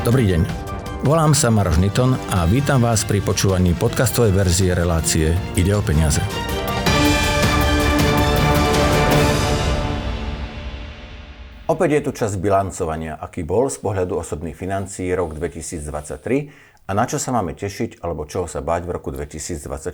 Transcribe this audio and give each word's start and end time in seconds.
Dobrý 0.00 0.32
deň. 0.32 0.48
Volám 1.04 1.36
sa 1.36 1.52
Maroš 1.52 1.76
Niton 1.76 2.16
a 2.32 2.48
vítam 2.48 2.80
vás 2.80 3.04
pri 3.04 3.20
počúvaní 3.20 3.76
podcastovej 3.76 4.32
verzie 4.32 4.72
relácie 4.72 5.36
Ide 5.60 5.76
o 5.76 5.84
peniaze. 5.84 6.24
Opäť 11.68 11.88
je 11.92 12.00
tu 12.08 12.10
čas 12.16 12.40
bilancovania, 12.40 13.20
aký 13.20 13.44
bol 13.44 13.68
z 13.68 13.76
pohľadu 13.76 14.16
osobných 14.16 14.56
financií 14.56 15.12
rok 15.12 15.36
2023 15.36 16.88
a 16.88 16.90
na 16.96 17.04
čo 17.04 17.20
sa 17.20 17.36
máme 17.36 17.52
tešiť 17.52 18.00
alebo 18.00 18.24
čoho 18.24 18.48
sa 18.48 18.64
báť 18.64 18.88
v 18.88 18.96
roku 18.96 19.12
2024. 19.12 19.92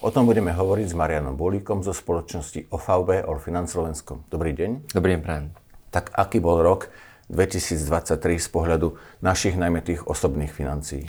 O 0.00 0.08
tom 0.08 0.24
budeme 0.24 0.56
hovoriť 0.56 0.86
s 0.88 0.94
Marianom 0.96 1.36
Bolíkom 1.36 1.84
zo 1.84 1.92
spoločnosti 1.92 2.72
OVB 2.72 3.28
All 3.28 3.36
Finance 3.36 3.76
Slovensko. 3.76 4.24
Dobrý 4.32 4.56
deň. 4.56 4.96
Dobrý 4.96 5.12
deň, 5.12 5.20
prajem. 5.20 5.52
Tak 5.92 6.08
aký 6.16 6.40
bol 6.40 6.64
rok 6.64 6.88
2023 7.30 8.42
z 8.42 8.48
pohľadu 8.50 8.98
našich 9.22 9.54
najmä 9.54 9.80
tých 9.86 10.02
osobných 10.02 10.50
financií? 10.50 11.06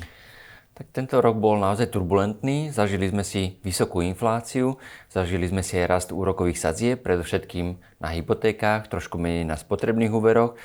Tak 0.71 0.97
tento 0.97 1.19
rok 1.21 1.37
bol 1.37 1.59
naozaj 1.59 1.93
turbulentný. 1.93 2.71
Zažili 2.71 3.11
sme 3.11 3.21
si 3.21 3.59
vysokú 3.61 4.01
infláciu, 4.01 4.81
zažili 5.11 5.45
sme 5.45 5.61
si 5.61 5.77
aj 5.77 5.85
rast 5.85 6.09
úrokových 6.09 6.57
sadzie, 6.57 6.91
predovšetkým 6.97 7.77
na 8.01 8.09
hypotékách, 8.15 8.89
trošku 8.89 9.19
menej 9.19 9.45
na 9.45 9.59
spotrebných 9.59 10.09
úveroch. 10.09 10.57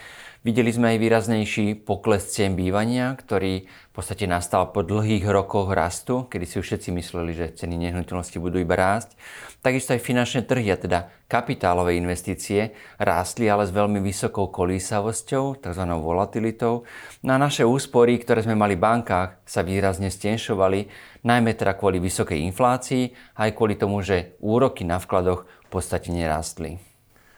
Videli 0.47 0.71
sme 0.71 0.95
aj 0.95 1.03
výraznejší 1.03 1.83
pokles 1.83 2.31
cien 2.31 2.55
bývania, 2.55 3.19
ktorý 3.19 3.67
v 3.67 3.91
podstate 3.91 4.31
nastal 4.31 4.71
po 4.71 4.87
dlhých 4.87 5.27
rokoch 5.27 5.75
rastu, 5.75 6.31
kedy 6.31 6.47
si 6.47 6.63
už 6.63 6.67
všetci 6.71 6.95
mysleli, 6.95 7.35
že 7.35 7.51
ceny 7.59 7.75
nehnuteľnosti 7.75 8.39
budú 8.39 8.63
iba 8.63 8.79
rásť. 8.79 9.19
Takisto 9.59 9.99
aj 9.99 10.07
finančné 10.07 10.47
trhy, 10.47 10.71
a 10.71 10.79
teda 10.79 11.11
kapitálové 11.27 11.99
investície, 11.99 12.79
rástli 12.95 13.51
ale 13.51 13.67
s 13.67 13.75
veľmi 13.75 13.99
vysokou 13.99 14.47
kolísavosťou, 14.55 15.67
tzv. 15.67 15.83
volatilitou. 15.99 16.87
Na 17.27 17.43
naše 17.43 17.67
úspory, 17.67 18.15
ktoré 18.23 18.47
sme 18.47 18.55
mali 18.55 18.79
v 18.79 18.87
bankách, 18.87 19.43
sa 19.43 19.67
výrazne 19.67 20.15
stenšovali, 20.15 20.87
najmä 21.27 21.59
teda 21.59 21.75
kvôli 21.75 21.99
vysokej 21.99 22.47
inflácii, 22.55 23.35
aj 23.35 23.51
kvôli 23.51 23.75
tomu, 23.75 23.99
že 23.99 24.39
úroky 24.39 24.87
na 24.87 25.03
vkladoch 25.03 25.43
v 25.43 25.69
podstate 25.75 26.15
nerástli. 26.15 26.96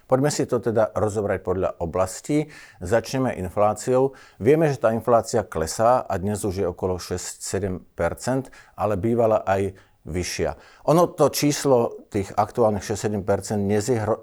Poďme 0.09 0.33
si 0.33 0.49
to 0.49 0.57
teda 0.57 0.89
rozobrať 0.97 1.39
podľa 1.45 1.71
oblastí. 1.85 2.49
Začneme 2.81 3.37
infláciou. 3.37 4.17
Vieme, 4.41 4.73
že 4.73 4.81
tá 4.81 4.97
inflácia 4.97 5.45
klesá 5.45 6.01
a 6.01 6.17
dnes 6.17 6.41
už 6.49 6.65
je 6.65 6.67
okolo 6.67 6.97
6-7%, 6.97 8.49
ale 8.73 8.97
bývala 8.97 9.45
aj 9.45 9.77
vyššia. 10.09 10.57
Ono 10.89 11.13
to 11.13 11.29
číslo 11.29 12.09
tých 12.09 12.33
aktuálnych 12.33 12.81
6-7% 12.81 13.21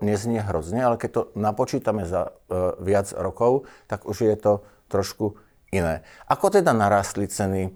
neznie, 0.01 0.41
hrozne, 0.41 0.81
ale 0.81 0.97
keď 0.97 1.09
to 1.13 1.21
napočítame 1.37 2.09
za 2.09 2.33
e, 2.49 2.81
viac 2.81 3.13
rokov, 3.13 3.69
tak 3.85 4.09
už 4.09 4.25
je 4.25 4.35
to 4.41 4.53
trošku 4.89 5.37
iné. 5.69 6.01
Ako 6.25 6.49
teda 6.49 6.73
narastli 6.73 7.29
ceny 7.29 7.69
e, 7.69 7.71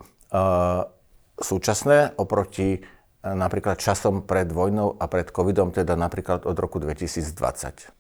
súčasné 1.38 2.18
oproti 2.18 2.82
napríklad 3.24 3.80
časom 3.80 4.24
pred 4.24 4.48
vojnou 4.52 4.96
a 4.96 5.06
pred 5.12 5.28
covidom, 5.32 5.76
teda 5.76 6.00
napríklad 6.00 6.48
od 6.48 6.56
roku 6.56 6.80
2020? 6.80 7.92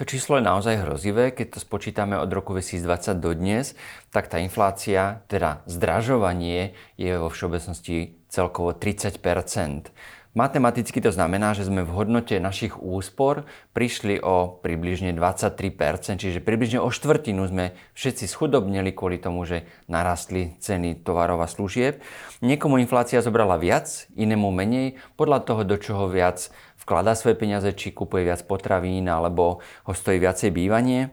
To 0.00 0.08
číslo 0.08 0.40
je 0.40 0.48
naozaj 0.48 0.88
hrozivé, 0.88 1.36
keď 1.36 1.56
to 1.56 1.58
spočítame 1.60 2.16
od 2.16 2.32
roku 2.32 2.56
2020 2.56 3.20
do 3.20 3.36
dnes, 3.36 3.76
tak 4.08 4.32
tá 4.32 4.40
inflácia, 4.40 5.20
teda 5.28 5.60
zdražovanie 5.68 6.72
je 6.96 7.12
vo 7.20 7.28
všeobecnosti 7.28 8.16
celkovo 8.32 8.72
30 8.72 9.20
Matematicky 10.32 11.04
to 11.04 11.12
znamená, 11.12 11.52
že 11.52 11.68
sme 11.68 11.84
v 11.84 11.92
hodnote 11.92 12.40
našich 12.40 12.80
úspor 12.80 13.44
prišli 13.76 14.16
o 14.16 14.48
približne 14.64 15.12
23%, 15.12 16.16
čiže 16.16 16.40
približne 16.40 16.80
o 16.80 16.88
štvrtinu 16.88 17.52
sme 17.52 17.76
všetci 17.92 18.24
schudobnili 18.32 18.96
kvôli 18.96 19.20
tomu, 19.20 19.44
že 19.44 19.68
narastli 19.92 20.56
ceny 20.56 21.04
tovarov 21.04 21.44
a 21.44 21.52
služieb. 21.52 22.00
Niekomu 22.40 22.80
inflácia 22.80 23.20
zobrala 23.20 23.60
viac, 23.60 24.08
inému 24.16 24.48
menej, 24.48 24.96
podľa 25.20 25.44
toho, 25.44 25.68
do 25.68 25.76
čoho 25.76 26.08
viac 26.08 26.48
vkladá 26.80 27.12
svoje 27.12 27.36
peniaze, 27.36 27.68
či 27.76 27.92
kupuje 27.92 28.24
viac 28.24 28.40
potravín 28.48 29.12
alebo 29.12 29.60
ho 29.60 29.92
stojí 29.92 30.16
viacej 30.16 30.48
bývanie. 30.48 31.12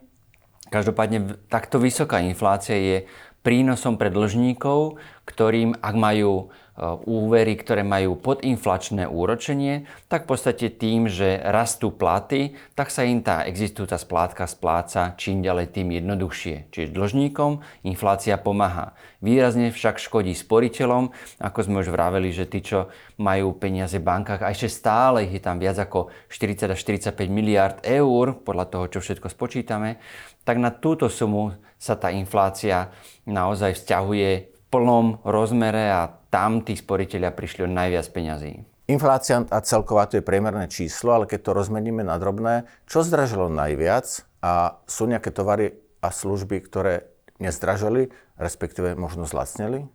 Každopádne 0.72 1.44
takto 1.52 1.76
vysoká 1.76 2.24
inflácia 2.24 2.80
je 2.80 2.98
prínosom 3.44 4.00
pre 4.00 4.12
dlžníkov, 4.12 5.00
ktorým, 5.28 5.76
ak 5.80 5.96
majú 5.96 6.52
úvery, 7.04 7.60
ktoré 7.60 7.84
majú 7.84 8.16
podinflačné 8.16 9.06
úročenie, 9.06 9.84
tak 10.08 10.24
v 10.26 10.30
podstate 10.36 10.72
tým, 10.72 11.12
že 11.12 11.40
rastú 11.44 11.92
platy, 11.92 12.56
tak 12.74 12.88
sa 12.90 13.04
im 13.04 13.20
tá 13.20 13.44
existujúca 13.44 14.00
splátka 14.00 14.48
spláca 14.48 15.14
čím 15.20 15.44
ďalej 15.44 15.76
tým 15.76 15.92
jednoduchšie. 16.00 16.72
Čiže 16.72 16.96
dlžníkom 16.96 17.60
inflácia 17.84 18.40
pomáha. 18.40 18.96
Výrazne 19.20 19.76
však 19.76 20.00
škodí 20.00 20.32
sporiteľom, 20.32 21.12
ako 21.44 21.60
sme 21.60 21.84
už 21.84 21.92
vraveli, 21.92 22.32
že 22.32 22.48
tí, 22.48 22.64
čo 22.64 22.88
majú 23.20 23.52
peniaze 23.60 24.00
v 24.00 24.08
bankách, 24.08 24.48
a 24.48 24.56
ešte 24.56 24.72
stále 24.72 25.28
ich 25.28 25.36
je 25.36 25.44
tam 25.44 25.60
viac 25.60 25.76
ako 25.76 26.08
40 26.32 26.72
až 26.72 26.80
45 26.80 27.28
miliard 27.28 27.84
eur, 27.84 28.40
podľa 28.40 28.66
toho, 28.72 28.86
čo 28.88 29.00
všetko 29.04 29.28
spočítame, 29.28 30.00
tak 30.48 30.56
na 30.56 30.72
túto 30.72 31.12
sumu 31.12 31.52
sa 31.76 32.00
tá 32.00 32.16
inflácia 32.16 32.92
naozaj 33.28 33.76
vzťahuje 33.76 34.49
plnom 34.70 35.22
rozmere 35.26 35.90
a 35.90 36.10
tam 36.30 36.62
tí 36.62 36.78
sporiteľia 36.78 37.34
prišli 37.34 37.66
o 37.66 37.70
najviac 37.70 38.06
peňazí. 38.14 38.54
Inflácia 38.90 39.46
a 39.54 39.58
celková 39.62 40.10
to 40.10 40.18
je 40.18 40.26
priemerné 40.26 40.66
číslo, 40.66 41.14
ale 41.14 41.30
keď 41.30 41.40
to 41.46 41.58
rozmeníme 41.58 42.02
na 42.02 42.18
drobné, 42.18 42.66
čo 42.90 43.06
zdražilo 43.06 43.46
najviac 43.46 44.26
a 44.42 44.82
sú 44.90 45.06
nejaké 45.06 45.30
tovary 45.30 45.78
a 46.02 46.10
služby, 46.10 46.58
ktoré 46.66 47.06
nezdražili, 47.38 48.10
respektíve 48.42 48.98
možno 48.98 49.30
zlacneli? 49.30 49.86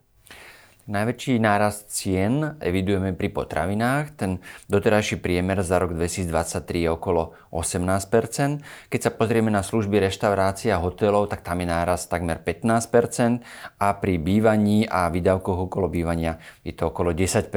Najväčší 0.85 1.41
nárast 1.41 1.89
cien 1.89 2.61
evidujeme 2.61 3.17
pri 3.17 3.33
potravinách. 3.33 4.21
Ten 4.21 4.37
doterajší 4.69 5.17
priemer 5.17 5.65
za 5.65 5.81
rok 5.81 5.97
2023 5.97 6.61
je 6.85 6.89
okolo 6.93 7.33
18% 7.49 8.61
Keď 8.93 8.99
sa 9.01 9.09
pozrieme 9.09 9.49
na 9.49 9.65
služby 9.65 9.97
reštaurácií 9.97 10.69
a 10.69 10.77
hotelov, 10.77 11.33
tak 11.33 11.41
tam 11.41 11.65
je 11.65 11.73
nárast 11.73 12.05
takmer 12.05 12.37
15% 12.37 13.41
a 13.81 13.97
pri 13.97 14.21
bývaní 14.21 14.85
a 14.85 15.09
výdavkoch 15.09 15.73
okolo 15.73 15.89
bývania 15.89 16.37
je 16.61 16.77
to 16.77 16.93
okolo 16.93 17.17
10% 17.17 17.49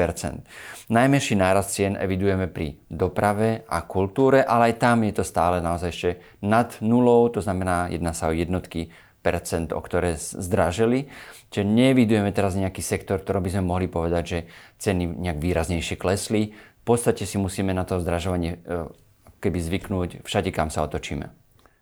Najmenší 0.89 1.37
nárast 1.37 1.77
cien 1.77 2.01
evidujeme 2.01 2.49
pri 2.49 2.81
doprave 2.89 3.69
a 3.69 3.85
kultúre, 3.85 4.41
ale 4.41 4.73
aj 4.73 4.81
tam 4.81 5.05
je 5.05 5.21
to 5.21 5.25
stále 5.29 5.61
naozaj 5.61 5.93
ešte 5.93 6.11
nad 6.41 6.81
nulou, 6.81 7.29
to 7.29 7.45
znamená, 7.45 7.93
jedná 7.93 8.17
sa 8.17 8.33
o 8.33 8.33
jednotky 8.33 8.89
percent, 9.21 9.75
o 9.77 9.81
ktoré 9.83 10.17
zdražili. 10.17 11.11
Čiže 11.49 11.65
nevidujeme 11.65 12.29
teraz 12.31 12.53
nejaký 12.55 12.85
sektor, 12.85 13.25
ktorom 13.25 13.41
by 13.41 13.51
sme 13.57 13.65
mohli 13.65 13.89
povedať, 13.89 14.25
že 14.25 14.39
ceny 14.77 15.09
nejak 15.09 15.41
výraznejšie 15.41 15.97
klesli. 15.97 16.53
V 16.53 16.85
podstate 16.85 17.25
si 17.25 17.41
musíme 17.41 17.73
na 17.73 17.89
to 17.89 18.01
zdražovanie 18.01 18.61
e, 18.61 18.89
keby 19.41 19.59
zvyknúť 19.59 20.11
všade, 20.29 20.53
kam 20.53 20.69
sa 20.69 20.85
otočíme. 20.85 21.33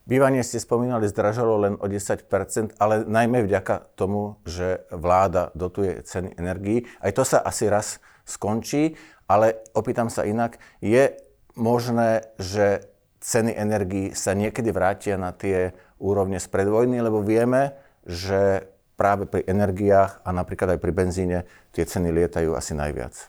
Bývanie 0.07 0.47
ste 0.47 0.63
spomínali, 0.63 1.11
zdražalo 1.11 1.59
len 1.59 1.75
o 1.83 1.87
10%, 1.91 2.79
ale 2.79 3.03
najmä 3.03 3.43
vďaka 3.43 3.99
tomu, 3.99 4.39
že 4.47 4.87
vláda 4.95 5.51
dotuje 5.59 5.99
ceny 6.07 6.39
energií. 6.39 6.87
Aj 7.03 7.11
to 7.11 7.27
sa 7.27 7.43
asi 7.43 7.67
raz 7.67 7.99
skončí, 8.23 8.95
ale 9.27 9.67
opýtam 9.75 10.07
sa 10.07 10.23
inak, 10.23 10.63
je 10.79 11.11
možné, 11.59 12.23
že 12.39 12.87
ceny 13.19 13.51
energií 13.51 14.15
sa 14.15 14.39
niekedy 14.39 14.71
vrátia 14.71 15.19
na 15.19 15.35
tie 15.35 15.75
úrovne 15.99 16.39
z 16.39 16.47
predvojny, 16.55 17.03
lebo 17.03 17.27
vieme, 17.27 17.75
že 18.07 18.71
práve 18.97 19.29
pri 19.29 19.45
energiách 19.45 20.25
a 20.25 20.29
napríklad 20.33 20.77
aj 20.77 20.81
pri 20.81 20.93
benzíne 20.93 21.39
tie 21.77 21.85
ceny 21.85 22.11
lietajú 22.11 22.57
asi 22.57 22.73
najviac. 22.73 23.29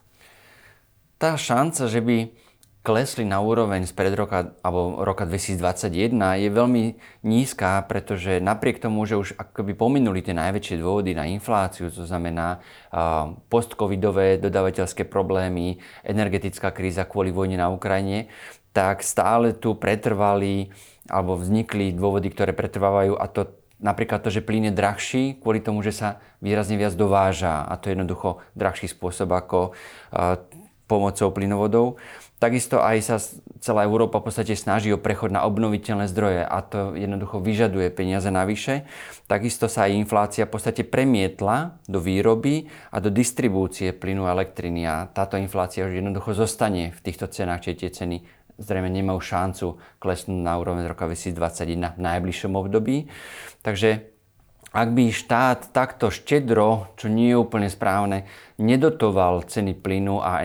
Tá 1.20 1.36
šanca, 1.36 1.92
že 1.92 2.00
by 2.00 2.18
klesli 2.88 3.28
na 3.28 3.44
úroveň 3.44 3.84
z 3.84 3.92
pred 3.92 4.16
roka, 4.16 4.56
alebo 4.64 5.04
roka 5.04 5.28
2021 5.28 6.16
je 6.16 6.48
veľmi 6.48 6.84
nízka, 7.28 7.84
pretože 7.84 8.40
napriek 8.40 8.80
tomu, 8.80 9.04
že 9.04 9.20
už 9.20 9.36
akoby 9.36 9.76
pominuli 9.76 10.24
tie 10.24 10.32
najväčšie 10.32 10.80
dôvody 10.80 11.12
na 11.12 11.28
infláciu, 11.28 11.92
to 11.92 12.08
znamená 12.08 12.64
uh, 12.64 13.36
postcovidové 13.52 14.40
dodávateľské 14.40 15.04
problémy, 15.04 15.84
energetická 16.08 16.72
kríza 16.72 17.04
kvôli 17.04 17.36
vojne 17.36 17.60
na 17.60 17.68
Ukrajine, 17.68 18.32
tak 18.72 19.04
stále 19.04 19.52
tu 19.52 19.76
pretrvali 19.76 20.72
alebo 21.12 21.36
vznikli 21.36 21.92
dôvody, 21.92 22.32
ktoré 22.32 22.56
pretrvávajú 22.56 23.20
a 23.20 23.26
to 23.28 23.57
napríklad 23.78 24.26
to, 24.26 24.34
že 24.34 24.46
plyn 24.46 24.70
je 24.70 24.74
drahší 24.74 25.24
kvôli 25.42 25.62
tomu, 25.62 25.86
že 25.86 25.94
sa 25.94 26.22
výrazne 26.42 26.78
viac 26.78 26.98
dováža 26.98 27.66
a 27.66 27.74
to 27.78 27.90
je 27.90 27.94
jednoducho 27.98 28.42
drahší 28.58 28.90
spôsob 28.90 29.30
ako 29.34 29.78
pomocou 30.88 31.30
plynovodov. 31.36 32.00
Takisto 32.38 32.80
aj 32.86 32.98
sa 33.02 33.18
celá 33.60 33.84
Európa 33.90 34.22
v 34.22 34.30
podstate 34.30 34.54
snaží 34.54 34.94
o 34.94 35.02
prechod 35.02 35.34
na 35.34 35.42
obnoviteľné 35.50 36.06
zdroje 36.06 36.46
a 36.46 36.58
to 36.62 36.94
jednoducho 36.94 37.42
vyžaduje 37.42 37.90
peniaze 37.90 38.30
navyše. 38.30 38.86
Takisto 39.26 39.66
sa 39.66 39.90
aj 39.90 39.98
inflácia 39.98 40.46
v 40.46 40.54
podstate 40.54 40.86
premietla 40.86 41.82
do 41.90 41.98
výroby 41.98 42.70
a 42.94 43.02
do 43.02 43.10
distribúcie 43.10 43.90
plynu 43.90 44.30
a 44.30 44.38
elektriny 44.38 44.86
a 44.86 45.10
táto 45.10 45.36
inflácia 45.42 45.90
už 45.90 45.98
jednoducho 45.98 46.38
zostane 46.38 46.94
v 46.94 47.00
týchto 47.02 47.26
cenách, 47.26 47.66
čiže 47.66 47.78
tie 47.82 47.92
ceny 48.06 48.18
zrejme 48.58 48.90
nemajú 48.90 49.22
šancu 49.22 49.78
klesnúť 50.02 50.42
na 50.42 50.58
úroveň 50.58 50.86
z 50.86 50.92
roka 50.92 51.06
2021 51.06 51.98
v 51.98 52.02
najbližšom 52.02 52.54
období. 52.58 53.10
Takže 53.62 54.10
ak 54.76 54.94
by 54.94 55.10
štát 55.10 55.72
takto 55.72 56.12
štedro, 56.12 56.92
čo 57.00 57.08
nie 57.08 57.32
je 57.34 57.40
úplne 57.40 57.72
správne, 57.72 58.28
nedotoval 58.60 59.48
ceny 59.48 59.74
plynu 59.80 60.20
a 60.20 60.44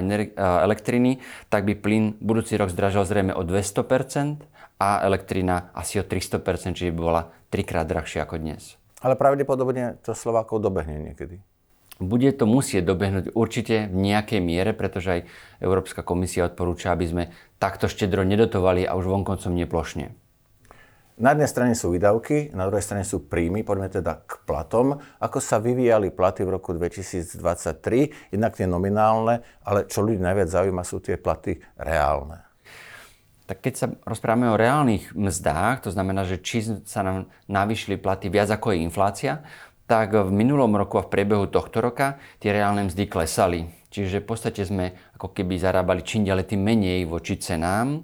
elektriny, 0.63 1.19
tak 1.51 1.67
by 1.67 1.75
plyn 1.77 2.17
budúci 2.23 2.57
rok 2.57 2.71
zdražal 2.71 3.03
zrejme 3.05 3.35
o 3.35 3.43
200% 3.43 4.47
a 4.79 5.03
elektrina 5.05 5.75
asi 5.75 6.01
o 6.01 6.07
300%, 6.07 6.79
čiže 6.79 6.95
by 6.95 7.01
bola 7.03 7.23
trikrát 7.51 7.85
drahšia 7.85 8.25
ako 8.25 8.41
dnes. 8.41 8.79
Ale 9.03 9.19
pravdepodobne 9.19 9.99
to 10.07 10.15
Slovákov 10.15 10.63
dobehne 10.63 11.13
niekedy. 11.13 11.43
Bude 12.01 12.33
to 12.33 12.49
musieť 12.49 12.89
dobehnúť 12.89 13.37
určite 13.37 13.91
v 13.93 13.97
nejakej 14.11 14.41
miere, 14.41 14.73
pretože 14.73 15.09
aj 15.09 15.21
Európska 15.61 16.01
komisia 16.01 16.49
odporúča, 16.49 16.95
aby 16.95 17.05
sme 17.05 17.25
takto 17.61 17.87
štedro 17.87 18.25
nedotovali 18.25 18.89
a 18.89 18.97
už 18.97 19.07
vonkoncom 19.07 19.53
neplošne. 19.53 20.23
Na 21.23 21.37
jednej 21.37 21.47
strane 21.47 21.75
sú 21.77 21.93
výdavky, 21.93 22.57
na 22.57 22.65
druhej 22.67 22.83
strane 22.83 23.05
sú 23.05 23.29
príjmy. 23.29 23.63
Poďme 23.63 23.93
teda 23.93 24.25
k 24.25 24.43
platom. 24.49 24.97
Ako 25.21 25.45
sa 25.45 25.61
vyvíjali 25.61 26.09
platy 26.09 26.43
v 26.43 26.57
roku 26.57 26.73
2023? 26.73 28.33
Jednak 28.33 28.57
tie 28.57 28.65
nominálne, 28.65 29.45
ale 29.61 29.85
čo 29.87 30.01
ľudí 30.01 30.19
najviac 30.19 30.49
zaujíma, 30.49 30.83
sú 30.83 31.05
tie 31.05 31.21
platy 31.21 31.61
reálne. 31.77 32.43
Tak 33.45 33.61
keď 33.61 33.75
sa 33.77 33.87
rozprávame 34.09 34.49
o 34.49 34.57
reálnych 34.57 35.13
mzdách, 35.13 35.85
to 35.85 35.91
znamená, 35.93 36.25
že 36.25 36.41
či 36.41 36.65
sa 36.89 37.05
nám 37.05 37.29
navýšili 37.45 38.01
platy 38.01 38.33
viac 38.33 38.49
ako 38.49 38.73
je 38.73 38.81
inflácia, 38.81 39.45
tak 39.93 40.17
v 40.17 40.33
minulom 40.33 40.73
roku 40.73 40.97
a 40.97 41.05
v 41.05 41.13
priebehu 41.13 41.53
tohto 41.53 41.85
roka 41.85 42.17
tie 42.41 42.49
reálne 42.49 42.89
mzdy 42.89 43.13
klesali. 43.13 43.69
Čiže 43.93 44.25
v 44.25 44.27
podstate 44.33 44.65
sme 44.65 44.97
ako 45.21 45.37
keby 45.37 45.61
zarábali 45.61 46.01
čím 46.01 46.25
ďalej 46.25 46.57
tým 46.57 46.65
menej 46.65 47.05
voči 47.05 47.37
cenám. 47.37 48.01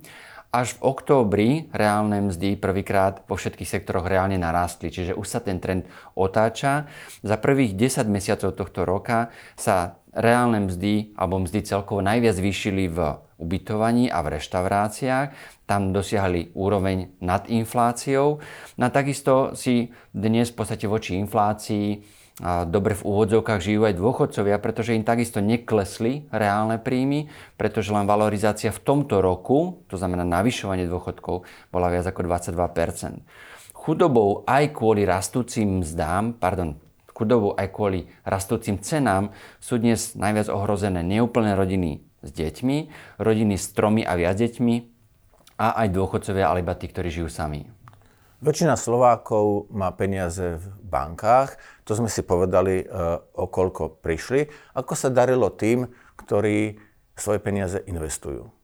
Až 0.53 0.77
v 0.77 0.85
októbri 0.85 1.49
reálne 1.73 2.29
mzdy 2.29 2.61
prvýkrát 2.61 3.25
po 3.25 3.41
všetkých 3.41 3.81
sektoroch 3.81 4.05
reálne 4.05 4.37
narástli, 4.37 4.93
čiže 4.93 5.17
už 5.17 5.25
sa 5.25 5.41
ten 5.41 5.65
trend 5.65 5.89
otáča. 6.13 6.93
Za 7.25 7.41
prvých 7.41 7.73
10 7.73 8.05
mesiacov 8.13 8.53
tohto 8.53 8.85
roka 8.85 9.33
sa 9.57 9.97
reálne 10.13 10.69
mzdy 10.69 11.17
alebo 11.17 11.41
mzdy 11.41 11.65
celkovo 11.65 12.05
najviac 12.05 12.37
zvýšili 12.37 12.85
v 12.93 13.17
ubytovaní 13.41 14.13
a 14.13 14.21
v 14.21 14.37
reštauráciách. 14.37 15.29
Tam 15.69 15.93
dosiahli 15.93 16.57
úroveň 16.57 17.21
nad 17.21 17.45
infláciou. 17.53 18.41
No 18.81 18.83
a 18.83 18.91
takisto 18.91 19.53
si 19.53 19.93
dnes 20.17 20.49
v 20.49 20.57
podstate 20.57 20.89
voči 20.89 21.21
inflácii 21.21 22.17
dobre 22.71 22.95
v 22.95 23.03
úvodzovkách 23.03 23.59
žijú 23.59 23.83
aj 23.83 23.99
dôchodcovia, 23.99 24.63
pretože 24.63 24.95
im 24.95 25.03
takisto 25.03 25.43
neklesli 25.43 26.31
reálne 26.31 26.79
príjmy, 26.79 27.27
pretože 27.59 27.91
len 27.91 28.07
valorizácia 28.07 28.71
v 28.71 28.79
tomto 28.79 29.19
roku, 29.19 29.83
to 29.91 29.99
znamená 29.99 30.23
navyšovanie 30.23 30.87
dôchodkov, 30.87 31.43
bola 31.75 31.91
viac 31.91 32.07
ako 32.07 32.23
22% 32.25 33.27
Chudobou 33.75 34.45
aj 34.47 34.71
kvôli 34.75 35.03
rastúcim 35.03 35.83
mzdám, 35.83 36.39
pardon, 36.39 36.77
chudobou 37.11 37.59
aj 37.59 37.73
kvôli 37.75 38.07
rastúcim 38.23 38.79
cenám 38.79 39.35
sú 39.59 39.81
dnes 39.81 40.15
najviac 40.15 40.47
ohrozené 40.53 41.03
neúplné 41.03 41.59
rodiny 41.59 42.05
s 42.23 42.31
deťmi, 42.31 42.77
rodiny 43.19 43.55
s 43.59 43.67
tromi 43.75 44.07
a 44.07 44.15
viac 44.15 44.39
deťmi 44.39 44.98
a 45.59 45.83
aj 45.85 45.89
dôchodcovia, 45.91 46.47
ale 46.49 46.63
iba 46.63 46.79
tí, 46.79 46.87
ktorí 46.87 47.11
žijú 47.11 47.29
sami. 47.29 47.67
Väčšina 48.39 48.79
Slovákov 48.79 49.67
má 49.75 49.91
peniaze 49.91 50.63
v 50.63 50.67
bankách, 50.87 51.59
to 51.83 51.99
sme 51.99 52.07
si 52.07 52.23
povedali, 52.23 52.87
e, 52.87 53.19
o 53.35 53.51
koľko 53.51 53.99
prišli. 53.99 54.47
Ako 54.79 54.95
sa 54.95 55.11
darilo 55.11 55.51
tým, 55.51 55.91
ktorí 56.15 56.79
svoje 57.19 57.43
peniaze 57.43 57.83
investujú? 57.91 58.58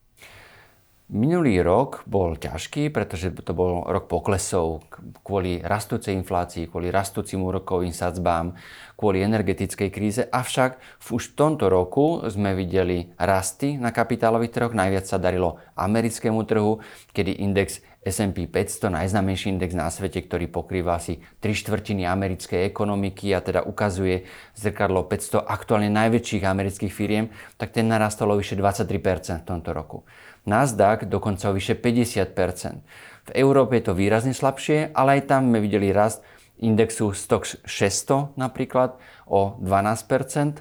Minulý 1.15 1.63
rok 1.63 2.03
bol 2.11 2.35
ťažký, 2.35 2.91
pretože 2.91 3.31
to 3.39 3.55
bol 3.55 3.87
rok 3.87 4.11
poklesov 4.11 4.83
kvôli 5.23 5.63
rastúcej 5.63 6.11
inflácii, 6.11 6.67
kvôli 6.67 6.91
rastúcim 6.91 7.39
úrokovým 7.39 7.95
sadzbám, 7.95 8.59
kvôli 8.99 9.23
energetickej 9.23 9.95
kríze. 9.95 10.27
Avšak 10.27 10.75
už 11.15 11.23
v 11.31 11.37
tomto 11.39 11.71
roku 11.71 12.19
sme 12.27 12.59
videli 12.59 13.15
rasty 13.15 13.79
na 13.79 13.95
kapitálových 13.95 14.59
trhoch. 14.59 14.75
Najviac 14.75 15.07
sa 15.07 15.23
darilo 15.23 15.63
americkému 15.79 16.43
trhu, 16.51 16.83
kedy 17.15 17.39
index 17.47 17.79
S&P 18.05 18.45
500, 18.45 18.93
najznamejší 18.93 19.57
index 19.57 19.73
na 19.73 19.89
svete, 19.89 20.21
ktorý 20.21 20.53
pokrýva 20.53 21.01
asi 21.01 21.25
3 21.41 21.57
štvrtiny 21.57 22.05
americkej 22.05 22.69
ekonomiky 22.69 23.33
a 23.33 23.41
teda 23.41 23.65
ukazuje 23.65 24.29
zrkadlo 24.53 25.09
500 25.09 25.41
aktuálne 25.41 25.89
najväčších 25.89 26.45
amerických 26.45 26.93
firiem, 26.93 27.33
tak 27.57 27.73
ten 27.73 27.89
narastol 27.89 28.31
o 28.31 28.37
vyše 28.37 28.61
23% 28.61 29.41
v 29.41 29.47
tomto 29.49 29.73
roku. 29.73 30.05
Nasdaq 30.45 31.09
dokonca 31.09 31.49
o 31.49 31.57
vyše 31.57 31.81
50%. 31.81 32.85
V 33.25 33.31
Európe 33.33 33.81
je 33.81 33.89
to 33.89 33.97
výrazne 33.97 34.37
slabšie, 34.37 34.93
ale 34.93 35.21
aj 35.21 35.33
tam 35.33 35.49
sme 35.49 35.65
videli 35.65 35.89
rast 35.89 36.21
indexu 36.61 37.17
Stoxx 37.17 37.65
600 37.65 38.37
napríklad 38.37 39.01
o 39.25 39.57
12%. 39.65 40.61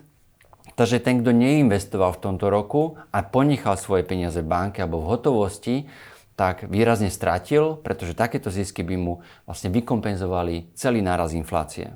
Takže 0.74 0.98
ten, 1.06 1.22
kto 1.22 1.36
neinvestoval 1.36 2.18
v 2.18 2.24
tomto 2.24 2.50
roku 2.50 2.98
a 3.14 3.22
ponechal 3.22 3.78
svoje 3.78 4.08
peniaze 4.08 4.42
v 4.42 4.50
banke 4.50 4.82
alebo 4.82 5.06
v 5.06 5.10
hotovosti, 5.12 5.86
tak 6.34 6.66
výrazne 6.66 7.14
stratil, 7.14 7.78
pretože 7.78 8.18
takéto 8.18 8.50
zisky 8.50 8.82
by 8.82 8.96
mu 8.98 9.14
vlastne 9.46 9.70
vykompenzovali 9.70 10.74
celý 10.74 11.06
náraz 11.06 11.38
inflácie. 11.38 11.94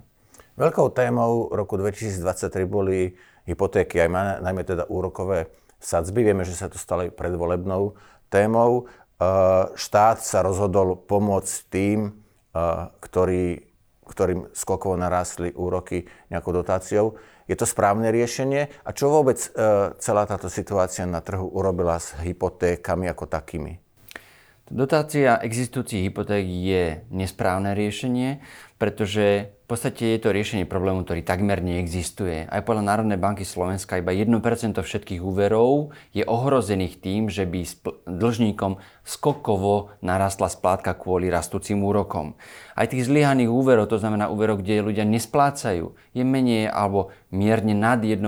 Veľkou 0.57 0.89
témou 0.93 1.53
roku 1.53 1.77
2023 1.77 2.65
boli 2.65 3.13
hypotéky, 3.45 4.01
aj 4.01 4.41
najmä 4.41 4.61
teda 4.65 4.89
úrokové 4.89 5.53
sadzby. 5.77 6.25
Vieme, 6.25 6.43
že 6.43 6.57
sa 6.57 6.65
to 6.65 6.81
stalo 6.81 7.13
predvolebnou 7.13 7.93
témou. 8.33 8.85
E, 9.21 9.29
štát 9.77 10.17
sa 10.17 10.41
rozhodol 10.41 10.97
pomôcť 10.97 11.53
tým, 11.69 12.09
e, 12.09 12.11
ktorí, 12.99 13.69
ktorým 14.09 14.49
skokovo 14.51 14.97
narástli 14.97 15.53
úroky 15.53 16.09
nejakou 16.33 16.57
dotáciou. 16.57 17.21
Je 17.45 17.55
to 17.55 17.69
správne 17.69 18.09
riešenie? 18.09 18.67
A 18.83 18.89
čo 18.91 19.13
vôbec 19.13 19.37
e, 19.37 19.49
celá 20.01 20.25
táto 20.25 20.49
situácia 20.49 21.05
na 21.05 21.21
trhu 21.21 21.47
urobila 21.47 22.01
s 22.01 22.17
hypotékami 22.17 23.07
ako 23.07 23.29
takými? 23.29 23.86
Dotácia 24.67 25.39
existujúcich 25.39 26.11
hypoték 26.11 26.43
je 26.43 26.99
nesprávne 27.07 27.71
riešenie, 27.71 28.43
pretože 28.75 29.55
v 29.63 29.65
podstate 29.65 30.11
je 30.11 30.19
to 30.19 30.35
riešenie 30.35 30.67
problému, 30.67 31.07
ktorý 31.07 31.23
takmer 31.23 31.63
neexistuje. 31.63 32.43
Aj 32.51 32.59
podľa 32.67 32.83
Národnej 32.83 33.15
banky 33.15 33.47
Slovenska 33.47 33.95
iba 33.95 34.11
1% 34.11 34.27
všetkých 34.75 35.23
úverov 35.23 35.95
je 36.11 36.27
ohrozených 36.27 36.99
tým, 36.99 37.31
že 37.31 37.47
by 37.47 37.63
dlžníkom 38.11 38.83
skokovo 39.07 39.95
narastla 40.03 40.51
splátka 40.51 40.99
kvôli 40.99 41.31
rastúcim 41.31 41.79
úrokom. 41.79 42.35
Aj 42.75 42.91
tých 42.91 43.07
zlyhaných 43.07 43.47
úverov, 43.47 43.87
to 43.87 44.03
znamená 44.03 44.27
úverov, 44.27 44.59
kde 44.59 44.83
ľudia 44.83 45.07
nesplácajú, 45.07 45.95
je 46.11 46.23
menej 46.27 46.67
alebo 46.67 47.15
mierne 47.31 47.71
nad 47.71 48.03
1%, 48.03 48.19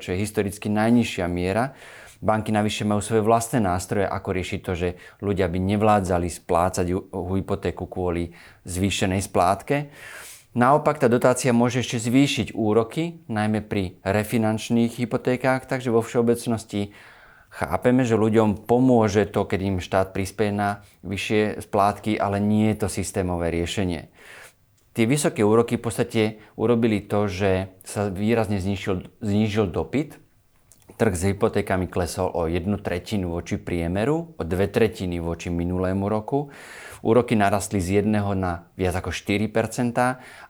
čo 0.00 0.08
je 0.16 0.16
historicky 0.16 0.72
najnižšia 0.72 1.28
miera. 1.28 1.76
Banky 2.22 2.54
navyše 2.54 2.86
majú 2.86 3.02
svoje 3.02 3.22
vlastné 3.24 3.58
nástroje, 3.58 4.06
ako 4.06 4.28
riešiť 4.34 4.60
to, 4.62 4.72
že 4.74 4.88
ľudia 5.24 5.50
by 5.50 5.58
nevládzali 5.58 6.30
splácať 6.30 6.86
hypotéku 7.10 7.90
kvôli 7.90 8.34
zvýšenej 8.68 9.24
splátke. 9.24 9.90
Naopak 10.54 11.02
tá 11.02 11.10
dotácia 11.10 11.50
môže 11.50 11.82
ešte 11.82 11.98
zvýšiť 11.98 12.54
úroky, 12.54 13.26
najmä 13.26 13.66
pri 13.66 13.98
refinančných 14.06 15.02
hypotékách, 15.02 15.66
takže 15.66 15.90
vo 15.90 15.98
všeobecnosti 15.98 16.94
chápeme, 17.50 18.06
že 18.06 18.14
ľuďom 18.14 18.62
pomôže 18.62 19.26
to, 19.26 19.46
keď 19.46 19.60
im 19.66 19.78
štát 19.82 20.14
prispieje 20.14 20.54
na 20.54 20.86
vyššie 21.02 21.58
splátky, 21.58 22.18
ale 22.18 22.38
nie 22.38 22.70
je 22.70 22.86
to 22.86 22.88
systémové 22.90 23.50
riešenie. 23.50 24.14
Tie 24.94 25.10
vysoké 25.10 25.42
úroky 25.42 25.74
v 25.74 25.84
podstate 25.90 26.22
urobili 26.54 27.02
to, 27.02 27.26
že 27.26 27.74
sa 27.82 28.06
výrazne 28.14 28.62
znižil, 28.62 29.10
znižil 29.18 29.66
dopyt 29.74 30.22
Trh 30.94 31.10
s 31.10 31.26
hypotékami 31.26 31.90
klesol 31.90 32.30
o 32.30 32.46
jednu 32.46 32.78
tretinu 32.78 33.34
voči 33.34 33.58
priemeru, 33.58 34.38
o 34.38 34.42
dve 34.46 34.70
tretiny 34.70 35.18
voči 35.18 35.50
minulému 35.50 36.06
roku. 36.06 36.54
Úroky 37.02 37.34
narastli 37.34 37.82
z 37.82 38.06
1 38.06 38.14
na 38.38 38.70
viac 38.78 39.02
ako 39.02 39.10
4% 39.10 39.50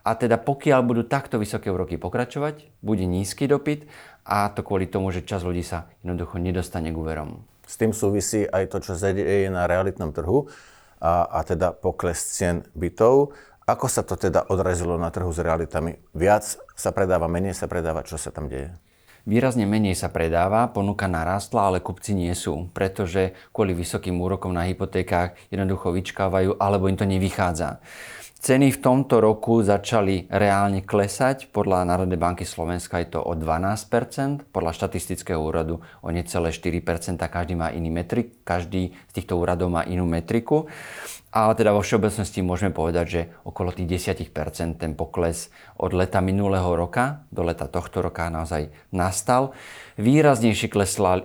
a 0.04 0.10
teda 0.20 0.36
pokiaľ 0.36 0.80
budú 0.84 1.02
takto 1.08 1.40
vysoké 1.40 1.72
úroky 1.72 1.96
pokračovať, 1.96 2.76
bude 2.84 3.08
nízky 3.08 3.48
dopyt 3.48 3.88
a 4.28 4.52
to 4.52 4.60
kvôli 4.60 4.84
tomu, 4.84 5.08
že 5.16 5.24
čas 5.24 5.40
ľudí 5.48 5.64
sa 5.64 5.88
jednoducho 6.04 6.36
nedostane 6.36 6.92
k 6.92 7.00
úverom. 7.00 7.40
S 7.64 7.80
tým 7.80 7.96
súvisí 7.96 8.44
aj 8.44 8.68
to, 8.68 8.84
čo 8.84 9.00
sa 9.00 9.16
deje 9.16 9.48
na 9.48 9.64
realitnom 9.64 10.12
trhu 10.12 10.52
a, 11.00 11.24
a 11.24 11.40
teda 11.40 11.72
pokles 11.72 12.20
cien 12.20 12.68
bytov. 12.76 13.32
Ako 13.64 13.88
sa 13.88 14.04
to 14.04 14.20
teda 14.20 14.44
odrazilo 14.52 15.00
na 15.00 15.08
trhu 15.08 15.32
s 15.32 15.40
realitami? 15.40 15.96
Viac 16.12 16.44
sa 16.76 16.92
predáva, 16.92 17.32
menej 17.32 17.56
sa 17.56 17.64
predáva, 17.64 18.04
čo 18.04 18.20
sa 18.20 18.28
tam 18.28 18.52
deje? 18.52 18.76
Výrazne 19.24 19.64
menej 19.64 19.96
sa 19.96 20.12
predáva, 20.12 20.68
ponuka 20.68 21.08
narastla, 21.08 21.72
ale 21.72 21.80
kupci 21.80 22.12
nie 22.12 22.36
sú, 22.36 22.68
pretože 22.76 23.32
kvôli 23.56 23.72
vysokým 23.72 24.20
úrokom 24.20 24.52
na 24.52 24.68
hypotékách 24.68 25.48
jednoducho 25.48 25.96
vyčkávajú 25.96 26.60
alebo 26.60 26.92
im 26.92 27.00
to 27.00 27.08
nevychádza. 27.08 27.80
Ceny 28.44 28.76
v 28.76 28.82
tomto 28.84 29.24
roku 29.24 29.64
začali 29.64 30.28
reálne 30.28 30.84
klesať. 30.84 31.48
Podľa 31.48 31.88
Národnej 31.88 32.20
banky 32.20 32.44
Slovenska 32.44 33.00
je 33.00 33.16
to 33.16 33.24
o 33.24 33.32
12%, 33.32 34.52
podľa 34.52 34.76
štatistického 34.76 35.40
úradu 35.40 35.80
o 35.80 36.08
necelé 36.12 36.52
4%. 36.52 37.16
Každý 37.24 37.56
má 37.56 37.72
iný 37.72 37.88
metrik, 37.88 38.44
každý 38.44 38.92
z 38.92 39.12
týchto 39.16 39.40
úradov 39.40 39.72
má 39.72 39.88
inú 39.88 40.04
metriku. 40.04 40.68
Ale 41.32 41.56
teda 41.56 41.72
vo 41.72 41.80
všeobecnosti 41.80 42.44
môžeme 42.44 42.68
povedať, 42.76 43.06
že 43.08 43.20
okolo 43.48 43.72
tých 43.72 44.12
10% 44.12 44.76
ten 44.76 44.92
pokles 44.92 45.48
od 45.80 45.96
leta 45.96 46.20
minulého 46.20 46.68
roka 46.76 47.24
do 47.32 47.48
leta 47.48 47.64
tohto 47.64 48.04
roka 48.04 48.28
naozaj 48.28 48.68
nastal. 48.92 49.56
Výraznejšie 49.96 50.68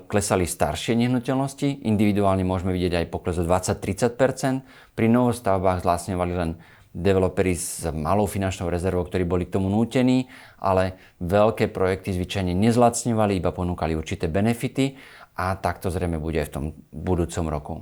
klesali 0.07 0.47
staršie 0.47 0.95
nehnuteľnosti. 0.95 1.83
Individuálne 1.83 2.47
môžeme 2.47 2.71
vidieť 2.71 3.03
aj 3.03 3.11
pokles 3.11 3.35
o 3.35 3.43
20-30%. 3.43 4.95
Pri 4.95 5.07
novostavbách 5.11 5.83
zlásňovali 5.83 6.33
len 6.39 6.51
developeri 6.89 7.53
s 7.53 7.85
malou 7.93 8.25
finančnou 8.25 8.67
rezervou, 8.67 9.05
ktorí 9.05 9.23
boli 9.23 9.45
k 9.45 9.55
tomu 9.57 9.69
nútení, 9.69 10.25
ale 10.57 10.97
veľké 11.21 11.69
projekty 11.69 12.17
zvyčajne 12.17 12.57
nezlacňovali, 12.57 13.37
iba 13.37 13.53
ponúkali 13.53 13.93
určité 13.93 14.25
benefity 14.25 14.97
a 15.37 15.53
tak 15.55 15.79
to 15.79 15.93
zrejme 15.93 16.17
bude 16.17 16.41
aj 16.41 16.47
v 16.49 16.53
tom 16.53 16.65
budúcom 16.89 17.45
roku. 17.47 17.73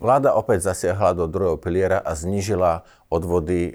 Vláda 0.00 0.32
opäť 0.32 0.72
zasiahla 0.72 1.12
do 1.12 1.28
druhého 1.28 1.60
piliera 1.60 2.00
a 2.00 2.16
znížila 2.16 2.88
odvody 3.12 3.68
e, 3.68 3.72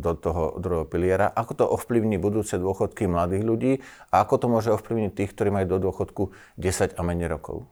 do 0.00 0.16
toho 0.16 0.56
druhého 0.56 0.88
piliera. 0.88 1.28
Ako 1.28 1.52
to 1.60 1.64
ovplyvní 1.68 2.16
budúce 2.16 2.56
dôchodky 2.56 3.04
mladých 3.04 3.44
ľudí 3.44 3.72
a 4.08 4.24
ako 4.24 4.34
to 4.40 4.46
môže 4.48 4.72
ovplyvniť 4.72 5.12
tých, 5.12 5.30
ktorí 5.36 5.52
majú 5.52 5.76
do 5.76 5.92
dôchodku 5.92 6.32
10 6.56 6.96
a 6.96 7.00
menej 7.04 7.28
rokov? 7.28 7.68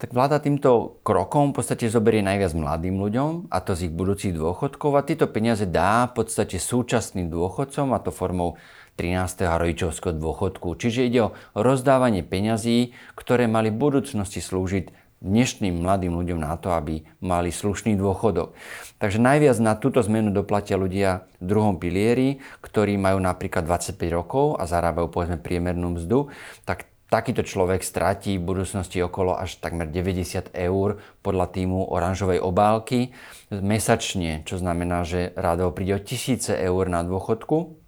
Tak 0.00 0.16
vláda 0.16 0.40
týmto 0.40 0.96
krokom 1.04 1.52
v 1.52 1.60
podstate 1.60 1.92
zoberie 1.92 2.24
najviac 2.24 2.56
mladým 2.56 2.96
ľuďom 2.96 3.52
a 3.52 3.60
to 3.60 3.76
z 3.76 3.86
ich 3.86 3.94
budúcich 3.94 4.32
dôchodkov 4.32 4.96
a 4.96 5.04
tieto 5.04 5.28
peniaze 5.28 5.68
dá 5.68 6.08
v 6.08 6.24
podstate 6.24 6.56
súčasným 6.56 7.28
dôchodcom 7.28 7.92
a 7.92 8.00
to 8.00 8.08
formou 8.08 8.56
13. 8.96 9.44
rodičovského 9.44 10.16
dôchodku. 10.16 10.72
Čiže 10.80 11.04
ide 11.04 11.20
o 11.28 11.34
rozdávanie 11.52 12.24
peňazí, 12.24 12.96
ktoré 13.12 13.44
mali 13.44 13.68
v 13.68 13.76
budúcnosti 13.76 14.40
slúžiť 14.40 14.88
dnešným 15.20 15.84
mladým 15.84 16.16
ľuďom 16.16 16.40
na 16.40 16.56
to, 16.56 16.72
aby 16.72 17.04
mali 17.20 17.52
slušný 17.52 17.92
dôchodok. 18.00 18.56
Takže 18.96 19.20
najviac 19.20 19.56
na 19.60 19.76
túto 19.76 20.00
zmenu 20.00 20.32
doplatia 20.32 20.80
ľudia 20.80 21.28
v 21.40 21.44
druhom 21.44 21.76
pilieri, 21.76 22.40
ktorí 22.64 22.96
majú 22.96 23.20
napríklad 23.20 23.68
25 23.68 24.00
rokov 24.16 24.56
a 24.56 24.64
zarábajú 24.64 25.12
povedzme 25.12 25.36
priemernú 25.36 26.00
mzdu, 26.00 26.32
tak 26.64 26.89
Takýto 27.10 27.42
človek 27.42 27.82
stratí 27.82 28.38
v 28.38 28.46
budúcnosti 28.46 29.02
okolo 29.02 29.34
až 29.34 29.58
takmer 29.58 29.90
90 29.90 30.54
eur 30.54 31.02
podľa 31.26 31.50
týmu 31.50 31.90
oranžovej 31.90 32.38
obálky 32.38 33.10
mesačne, 33.50 34.46
čo 34.46 34.62
znamená, 34.62 35.02
že 35.02 35.34
rádovo 35.34 35.74
príde 35.74 35.98
o 35.98 36.04
tisíce 36.06 36.54
eur 36.54 36.86
na 36.86 37.02
dôchodku. 37.02 37.79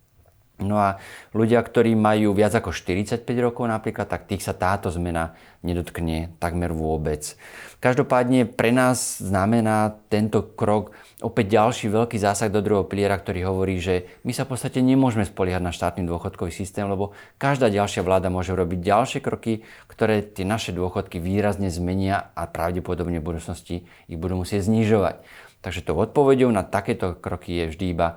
No 0.61 0.77
a 0.79 1.01
ľudia, 1.33 1.65
ktorí 1.65 1.97
majú 1.97 2.37
viac 2.37 2.53
ako 2.53 2.71
45 2.77 3.25
rokov 3.41 3.65
napríklad, 3.67 4.07
tak 4.07 4.29
tých 4.29 4.45
sa 4.45 4.53
táto 4.53 4.93
zmena 4.93 5.35
nedotkne 5.65 6.37
takmer 6.39 6.71
vôbec. 6.71 7.35
Každopádne 7.83 8.47
pre 8.47 8.71
nás 8.71 9.19
znamená 9.19 9.99
tento 10.07 10.45
krok 10.45 10.95
opäť 11.19 11.59
ďalší 11.59 11.91
veľký 11.91 12.15
zásah 12.15 12.47
do 12.53 12.63
druhého 12.63 12.87
piliera, 12.87 13.19
ktorý 13.19 13.49
hovorí, 13.49 13.83
že 13.83 14.07
my 14.23 14.31
sa 14.31 14.47
v 14.47 14.55
podstate 14.55 14.79
nemôžeme 14.85 15.27
spoliehať 15.27 15.63
na 15.63 15.75
štátny 15.75 16.07
dôchodkový 16.07 16.55
systém, 16.55 16.87
lebo 16.87 17.11
každá 17.43 17.67
ďalšia 17.67 18.07
vláda 18.07 18.31
môže 18.31 18.55
robiť 18.55 18.79
ďalšie 18.83 19.21
kroky, 19.25 19.67
ktoré 19.91 20.23
tie 20.23 20.47
naše 20.47 20.71
dôchodky 20.71 21.19
výrazne 21.19 21.75
zmenia 21.75 22.31
a 22.39 22.47
pravdepodobne 22.47 23.19
v 23.19 23.27
budúcnosti 23.35 23.89
ich 24.07 24.19
budú 24.19 24.47
musieť 24.47 24.69
znižovať. 24.69 25.27
Takže 25.63 25.87
to 25.87 25.95
odpovedou 25.95 26.51
na 26.51 26.67
takéto 26.67 27.15
kroky 27.15 27.55
je 27.55 27.65
vždy 27.71 27.87
iba 27.95 28.09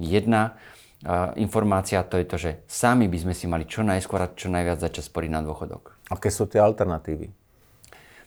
jedna 0.00 0.56
informácia, 1.38 2.02
to 2.02 2.18
je 2.18 2.26
to, 2.26 2.36
že 2.36 2.50
sami 2.66 3.06
by 3.06 3.18
sme 3.22 3.34
si 3.38 3.46
mali 3.46 3.62
čo 3.62 3.86
najskôr 3.86 4.26
a 4.26 4.32
čo 4.34 4.50
najviac 4.50 4.82
začať 4.82 5.06
sporiť 5.06 5.30
na 5.30 5.40
dôchodok. 5.46 5.94
Aké 6.10 6.34
sú 6.34 6.50
tie 6.50 6.58
alternatívy? 6.58 7.30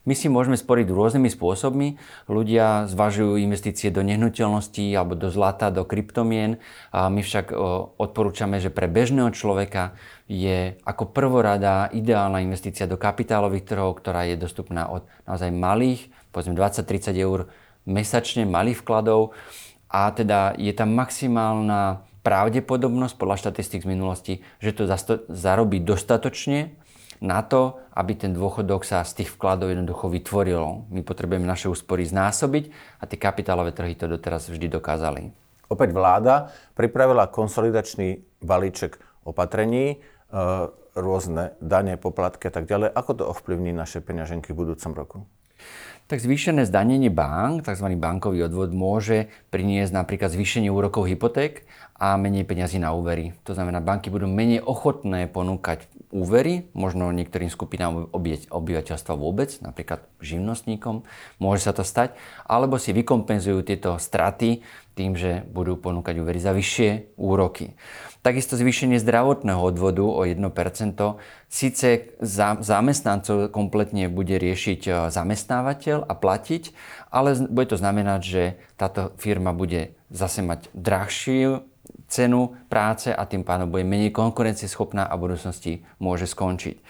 My 0.07 0.15
si 0.15 0.31
môžeme 0.31 0.55
sporiť 0.55 0.87
rôznymi 0.89 1.27
spôsobmi. 1.27 1.99
Ľudia 2.31 2.87
zvažujú 2.87 3.35
investície 3.35 3.91
do 3.91 3.99
nehnuteľností 3.99 4.95
alebo 4.95 5.13
do 5.13 5.27
zlata, 5.27 5.69
do 5.75 5.83
kryptomien. 5.83 6.55
A 6.95 7.11
my 7.11 7.19
však 7.19 7.51
odporúčame, 7.99 8.63
že 8.63 8.71
pre 8.71 8.87
bežného 8.87 9.29
človeka 9.35 9.93
je 10.31 10.79
ako 10.87 11.11
prvorada 11.11 11.91
ideálna 11.91 12.39
investícia 12.41 12.87
do 12.87 12.95
kapitálových 12.95 13.67
trhov, 13.75 13.99
ktorá 13.99 14.23
je 14.23 14.39
dostupná 14.39 14.87
od 14.87 15.03
naozaj 15.27 15.51
malých, 15.51 16.07
povedzme 16.31 16.55
20-30 16.55 17.13
eur 17.19 17.51
mesačne, 17.83 18.47
malých 18.47 18.81
vkladov. 18.81 19.35
A 19.91 20.09
teda 20.15 20.55
je 20.55 20.71
tam 20.73 20.95
maximálna 20.95 22.07
pravdepodobnosť 22.21 23.15
podľa 23.15 23.37
štatistik 23.47 23.83
z 23.83 23.91
minulosti, 23.91 24.33
že 24.59 24.75
to 24.75 24.89
zarobí 25.31 25.79
dostatočne 25.79 26.75
na 27.19 27.43
to, 27.43 27.79
aby 27.95 28.15
ten 28.15 28.31
dôchodok 28.31 28.87
sa 28.87 29.03
z 29.03 29.23
tých 29.23 29.35
vkladov 29.35 29.75
jednoducho 29.75 30.07
vytvoril. 30.07 30.87
My 30.87 31.03
potrebujeme 31.03 31.43
naše 31.43 31.67
úspory 31.67 32.07
znásobiť 32.07 32.71
a 32.99 33.03
tie 33.07 33.19
kapitálové 33.19 33.75
trhy 33.75 33.95
to 33.95 34.07
doteraz 34.07 34.47
vždy 34.47 34.71
dokázali. 34.71 35.35
Opäť 35.69 35.93
vláda 35.93 36.49
pripravila 36.73 37.29
konsolidačný 37.29 38.23
balíček 38.41 38.97
opatrení, 39.27 39.99
e, 39.99 40.41
rôzne 40.95 41.53
dane, 41.59 41.99
poplatky 41.99 42.49
a 42.49 42.53
tak 42.55 42.65
ďalej. 42.65 42.89
Ako 42.95 43.11
to 43.19 43.23
ovplyvní 43.27 43.75
naše 43.75 43.99
peňaženky 44.01 44.55
v 44.55 44.59
budúcom 44.65 44.91
roku? 44.95 45.17
tak 46.09 46.25
zvýšené 46.25 46.65
zdanenie 46.65 47.13
bank, 47.13 47.69
tzv. 47.69 47.85
bankový 47.93 48.49
odvod, 48.49 48.73
môže 48.73 49.29
priniesť 49.53 49.93
napríklad 49.93 50.33
zvýšenie 50.33 50.73
úrokov 50.73 51.05
hypoték 51.05 51.69
a 51.99 52.15
menej 52.15 52.47
peňazí 52.47 52.79
na 52.79 52.95
úvery. 52.95 53.35
To 53.43 53.51
znamená, 53.51 53.83
banky 53.83 54.07
budú 54.07 54.23
menej 54.23 54.63
ochotné 54.63 55.27
ponúkať 55.27 55.83
úvery, 56.15 56.71
možno 56.71 57.11
niektorým 57.11 57.51
skupinám 57.51 58.07
obyvateľstva 58.49 59.13
vôbec, 59.19 59.59
napríklad 59.59 60.07
živnostníkom, 60.23 61.03
môže 61.43 61.67
sa 61.67 61.75
to 61.75 61.83
stať, 61.83 62.15
alebo 62.47 62.79
si 62.79 62.95
vykompenzujú 62.95 63.67
tieto 63.67 63.99
straty 63.99 64.63
tým, 64.95 65.19
že 65.19 65.43
budú 65.51 65.75
ponúkať 65.75 66.23
úvery 66.23 66.39
za 66.39 66.55
vyššie 66.55 67.19
úroky. 67.19 67.75
Takisto 68.19 68.59
zvýšenie 68.59 68.99
zdravotného 68.99 69.63
odvodu 69.63 70.03
o 70.03 70.27
1%. 70.27 70.43
Síce 71.47 72.11
zamestnancov 72.59 73.47
kompletne 73.47 74.11
bude 74.11 74.35
riešiť 74.35 74.81
e, 74.83 74.91
zamestnávateľ 75.07 76.03
a 76.03 76.13
platiť, 76.19 76.63
ale 77.15 77.39
bude 77.47 77.71
to 77.71 77.79
znamenať, 77.79 78.21
že 78.21 78.43
táto 78.75 79.15
firma 79.15 79.55
bude 79.55 79.95
zase 80.11 80.43
mať 80.43 80.67
drahšiu 80.75 81.63
cenu 82.09 82.57
práce 82.67 83.13
a 83.13 83.23
tým 83.29 83.45
pádom 83.45 83.69
bude 83.69 83.85
menej 83.85 84.09
konkurencieschopná 84.09 85.05
a 85.05 85.13
v 85.15 85.23
budúcnosti 85.29 85.85
môže 86.01 86.25
skončiť. 86.25 86.81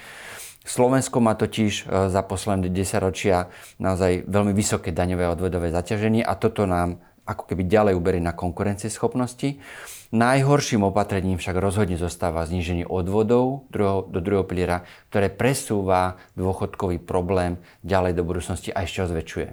Slovensko 0.64 1.20
má 1.24 1.36
totiž 1.36 1.74
e, 1.88 2.12
za 2.12 2.22
posledné 2.24 2.72
10 2.72 3.06
ročia 3.06 3.52
naozaj 3.80 4.28
veľmi 4.28 4.56
vysoké 4.56 4.96
daňové 4.96 5.28
a 5.28 5.34
odvodové 5.34 5.72
zaťaženie 5.72 6.24
a 6.24 6.36
toto 6.36 6.64
nám 6.64 7.00
ako 7.30 7.46
keby 7.46 7.70
ďalej 7.70 7.94
uberie 7.94 8.24
na 8.24 8.34
konkurencieschopnosti. 8.34 9.62
Najhorším 10.10 10.82
opatrením 10.90 11.38
však 11.38 11.54
rozhodne 11.62 11.94
zostáva 11.94 12.42
zníženie 12.42 12.90
odvodov 12.90 13.70
do 13.70 14.10
druhého 14.10 14.42
piliera, 14.42 14.82
ktoré 15.14 15.30
presúva 15.30 16.18
dôchodkový 16.34 16.98
problém 16.98 17.62
ďalej 17.86 18.18
do 18.18 18.26
budúcnosti 18.26 18.74
a 18.74 18.82
ešte 18.82 19.06
ho 19.06 19.08
zväčšuje. 19.14 19.48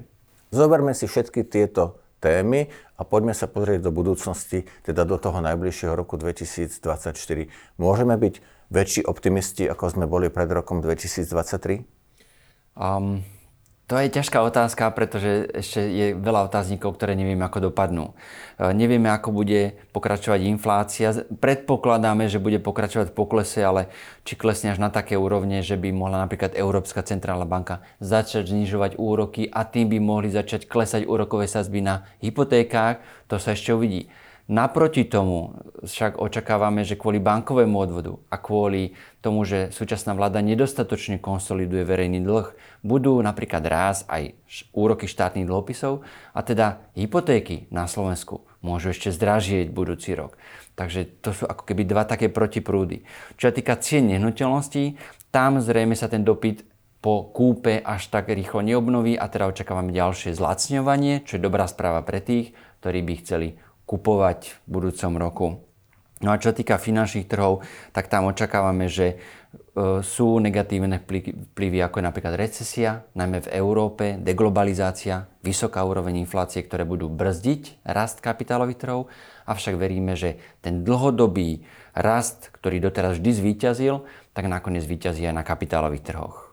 Zoberme 0.57 0.97
si 0.97 1.05
všetky 1.05 1.45
tieto 1.45 2.01
témy 2.21 2.73
a 2.97 3.03
poďme 3.05 3.37
sa 3.37 3.47
pozrieť 3.47 3.85
do 3.85 3.93
budúcnosti, 3.93 4.65
teda 4.83 5.05
do 5.05 5.21
toho 5.21 5.39
najbližšieho 5.45 5.93
roku 5.93 6.17
2024. 6.17 7.13
Môžeme 7.77 8.15
byť 8.17 8.35
väčší 8.73 9.03
optimisti, 9.07 9.69
ako 9.69 9.85
sme 9.93 10.05
boli 10.09 10.33
pred 10.33 10.49
rokom 10.51 10.81
2023? 10.81 11.85
Um, 12.77 13.25
to 13.87 13.95
je 14.03 14.11
ťažká 14.11 14.43
otázka, 14.43 14.91
pretože 14.91 15.47
ešte 15.55 15.79
je 15.79 16.07
veľa 16.19 16.51
otáznikov, 16.51 16.99
ktoré 16.99 17.15
nevieme, 17.15 17.47
ako 17.47 17.71
dopadnú. 17.71 18.19
E, 18.59 18.75
nevieme, 18.75 19.07
ako 19.15 19.31
bude 19.31 19.79
pokračovať 19.95 20.41
inflácia. 20.43 21.15
Predpokladáme, 21.15 22.27
že 22.27 22.43
bude 22.43 22.59
pokračovať 22.59 23.15
v 23.15 23.17
poklese, 23.17 23.63
ale 23.63 23.87
či 24.27 24.35
klesne 24.35 24.75
až 24.75 24.83
na 24.83 24.91
také 24.91 25.15
úrovne, 25.15 25.63
že 25.63 25.79
by 25.79 25.95
mohla 25.95 26.19
napríklad 26.19 26.59
Európska 26.59 27.07
centrálna 27.07 27.47
banka 27.47 27.87
začať 28.03 28.51
znižovať 28.51 28.99
úroky 28.99 29.47
a 29.47 29.63
tým 29.63 29.87
by 29.95 30.03
mohli 30.03 30.35
začať 30.35 30.67
klesať 30.67 31.07
úrokové 31.07 31.47
sazby 31.47 31.79
na 31.79 32.11
hypotékách, 32.19 32.99
to 33.31 33.39
sa 33.39 33.55
ešte 33.55 33.71
uvidí. 33.71 34.11
Naproti 34.47 35.03
tomu 35.03 35.59
však 35.83 36.23
očakávame, 36.23 36.87
že 36.87 36.95
kvôli 36.95 37.19
bankovému 37.19 37.75
odvodu 37.75 38.15
a 38.31 38.39
kvôli 38.39 38.95
tomu, 39.19 39.43
že 39.43 39.75
súčasná 39.75 40.15
vláda 40.15 40.39
nedostatočne 40.39 41.19
konsoliduje 41.19 41.83
verejný 41.83 42.23
dlh, 42.23 42.55
budú 42.87 43.19
napríklad 43.19 43.67
raz 43.67 44.07
aj 44.07 44.39
úroky 44.71 45.11
štátnych 45.11 45.51
dlhopisov 45.51 46.07
a 46.31 46.41
teda 46.47 46.79
hypotéky 46.95 47.67
na 47.75 47.91
Slovensku 47.91 48.47
môžu 48.63 48.95
ešte 48.95 49.11
zdražieť 49.11 49.75
budúci 49.75 50.15
rok. 50.15 50.39
Takže 50.79 51.11
to 51.27 51.35
sú 51.35 51.43
ako 51.51 51.67
keby 51.67 51.83
dva 51.83 52.07
také 52.07 52.31
protiprúdy. 52.31 53.03
Čo 53.35 53.51
sa 53.51 53.55
týka 53.55 53.75
cien 53.83 54.07
nehnuteľností, 54.15 54.95
tam 55.35 55.59
zrejme 55.59 55.99
sa 55.99 56.07
ten 56.07 56.23
dopyt 56.23 56.63
po 57.03 57.27
kúpe 57.35 57.83
až 57.83 58.15
tak 58.15 58.31
rýchlo 58.31 58.63
neobnoví 58.63 59.19
a 59.19 59.27
teda 59.27 59.51
očakávame 59.51 59.91
ďalšie 59.91 60.39
zlacňovanie, 60.39 61.27
čo 61.27 61.39
je 61.39 61.45
dobrá 61.45 61.67
správa 61.67 62.07
pre 62.07 62.23
tých, 62.23 62.55
ktorí 62.79 63.03
by 63.03 63.15
chceli 63.27 63.49
kupovať 63.87 64.53
v 64.53 64.57
budúcom 64.67 65.13
roku. 65.17 65.47
No 66.25 66.33
a 66.33 66.41
čo 66.41 66.57
týka 66.57 66.81
finančných 66.81 67.29
trhov, 67.29 67.61
tak 67.93 68.09
tam 68.09 68.33
očakávame, 68.33 68.89
že 68.89 69.07
e, 69.13 69.17
sú 70.01 70.41
negatívne 70.41 70.97
vplyvy 70.97 71.79
ako 71.85 72.01
je 72.01 72.09
napríklad 72.09 72.35
recesia, 72.41 73.05
najmä 73.13 73.45
v 73.45 73.53
Európe, 73.53 74.17
deglobalizácia, 74.17 75.29
vysoká 75.45 75.85
úroveň 75.85 76.25
inflácie, 76.25 76.65
ktoré 76.65 76.89
budú 76.89 77.13
brzdiť 77.13 77.85
rast 77.85 78.25
kapitálových 78.25 78.81
trhov, 78.81 79.13
avšak 79.45 79.77
veríme, 79.77 80.17
že 80.17 80.41
ten 80.65 80.89
dlhodobý 80.89 81.69
rast, 81.93 82.49
ktorý 82.57 82.81
doteraz 82.81 83.21
vždy 83.21 83.31
zvíťazil, 83.37 84.09
tak 84.33 84.49
nakoniec 84.49 84.89
zvíťazí 84.89 85.29
aj 85.29 85.37
na 85.37 85.45
kapitálových 85.45 86.05
trhoch. 86.05 86.46